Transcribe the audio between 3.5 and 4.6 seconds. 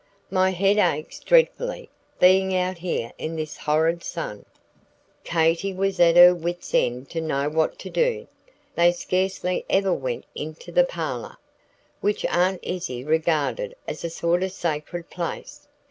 horrid sun."